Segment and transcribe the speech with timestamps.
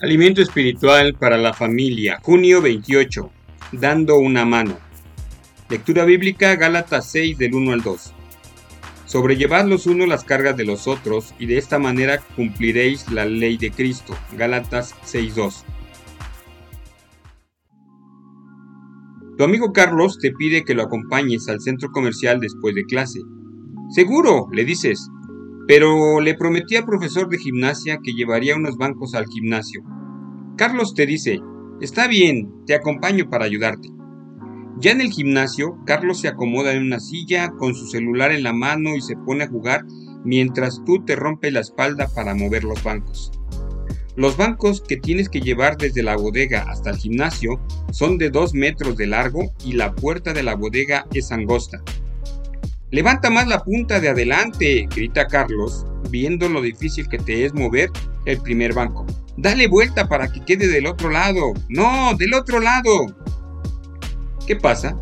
[0.00, 3.32] Alimento espiritual para la familia, junio 28.
[3.72, 4.78] Dando una mano.
[5.68, 8.12] Lectura bíblica, Gálatas 6 del 1 al 2.
[9.06, 13.56] Sobrellevad los unos las cargas de los otros, y de esta manera cumpliréis la ley
[13.56, 14.16] de Cristo.
[14.36, 15.64] Gálatas 6.2.
[19.36, 23.18] Tu amigo Carlos te pide que lo acompañes al centro comercial después de clase.
[23.90, 25.08] Seguro, le dices,
[25.68, 29.82] pero le prometí al profesor de gimnasia que llevaría unos bancos al gimnasio.
[30.56, 31.40] Carlos te dice,
[31.82, 33.90] está bien, te acompaño para ayudarte.
[34.80, 38.54] Ya en el gimnasio, Carlos se acomoda en una silla con su celular en la
[38.54, 39.84] mano y se pone a jugar
[40.24, 43.30] mientras tú te rompes la espalda para mover los bancos.
[44.16, 47.60] Los bancos que tienes que llevar desde la bodega hasta el gimnasio
[47.92, 51.82] son de 2 metros de largo y la puerta de la bodega es angosta.
[52.90, 57.90] Levanta más la punta de adelante, grita Carlos, viendo lo difícil que te es mover
[58.24, 59.04] el primer banco.
[59.36, 61.52] Dale vuelta para que quede del otro lado.
[61.68, 62.90] No, del otro lado.
[64.46, 64.96] ¿Qué pasa?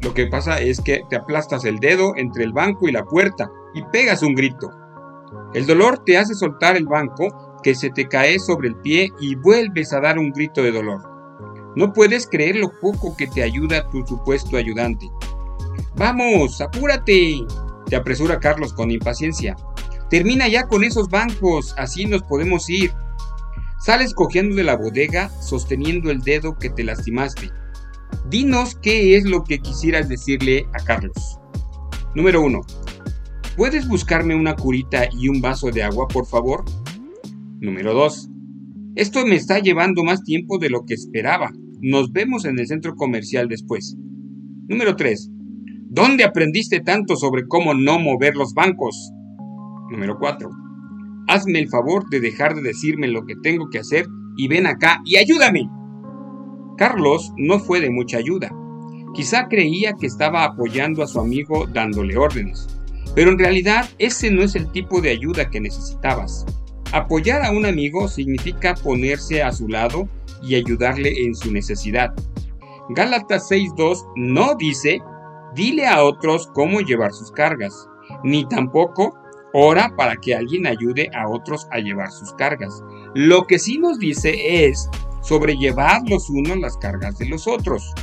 [0.00, 3.50] Lo que pasa es que te aplastas el dedo entre el banco y la puerta
[3.74, 4.70] y pegas un grito.
[5.52, 9.34] El dolor te hace soltar el banco que se te cae sobre el pie y
[9.34, 11.02] vuelves a dar un grito de dolor.
[11.76, 15.10] No puedes creer lo poco que te ayuda tu supuesto ayudante.
[15.96, 17.38] Vamos, apúrate.
[17.88, 19.56] Te apresura Carlos con impaciencia.
[20.10, 22.92] Termina ya con esos bancos, así nos podemos ir.
[23.80, 27.50] Sales cogiendo de la bodega sosteniendo el dedo que te lastimaste.
[28.28, 31.38] Dinos qué es lo que quisieras decirle a Carlos.
[32.14, 32.60] Número 1.
[33.56, 36.64] ¿Puedes buscarme una curita y un vaso de agua, por favor?
[37.60, 38.28] Número 2.
[38.96, 41.52] Esto me está llevando más tiempo de lo que esperaba.
[41.80, 43.96] Nos vemos en el centro comercial después.
[44.68, 45.30] Número 3.
[45.96, 49.14] ¿Dónde aprendiste tanto sobre cómo no mover los bancos?
[49.90, 50.50] Número 4.
[51.26, 55.00] Hazme el favor de dejar de decirme lo que tengo que hacer y ven acá
[55.06, 55.70] y ayúdame.
[56.76, 58.54] Carlos no fue de mucha ayuda.
[59.14, 62.68] Quizá creía que estaba apoyando a su amigo dándole órdenes,
[63.14, 66.44] pero en realidad ese no es el tipo de ayuda que necesitabas.
[66.92, 70.06] Apoyar a un amigo significa ponerse a su lado
[70.42, 72.12] y ayudarle en su necesidad.
[72.90, 75.00] Gálatas 6.2 no dice
[75.56, 77.88] dile a otros cómo llevar sus cargas,
[78.22, 79.18] ni tampoco
[79.54, 82.84] ora para que alguien ayude a otros a llevar sus cargas.
[83.14, 84.88] Lo que sí nos dice es
[85.22, 87.94] sobrellevar los unos las cargas de los otros.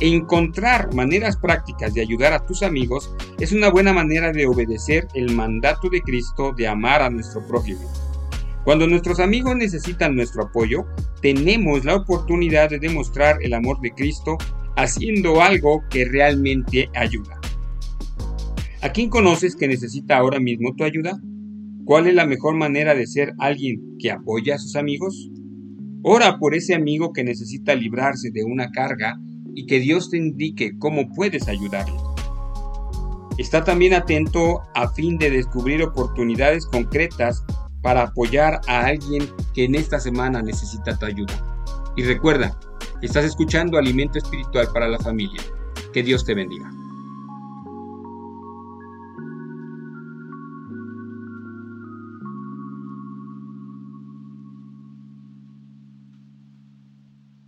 [0.00, 5.34] Encontrar maneras prácticas de ayudar a tus amigos es una buena manera de obedecer el
[5.34, 7.82] mandato de Cristo de amar a nuestro prójimo.
[8.64, 10.86] Cuando nuestros amigos necesitan nuestro apoyo,
[11.20, 14.38] tenemos la oportunidad de demostrar el amor de Cristo
[14.76, 17.40] haciendo algo que realmente ayuda.
[18.82, 21.20] ¿A quién conoces que necesita ahora mismo tu ayuda?
[21.84, 25.30] ¿Cuál es la mejor manera de ser alguien que apoya a sus amigos?
[26.02, 29.18] Ora por ese amigo que necesita librarse de una carga
[29.54, 31.96] y que Dios te indique cómo puedes ayudarle.
[33.36, 37.44] Está también atento a fin de descubrir oportunidades concretas
[37.82, 41.34] para apoyar a alguien que en esta semana necesita tu ayuda.
[41.96, 42.58] Y recuerda,
[43.02, 45.40] Estás escuchando Alimento Espiritual para la Familia.
[45.92, 46.70] Que Dios te bendiga.